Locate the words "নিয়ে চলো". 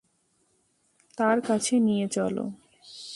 1.79-2.43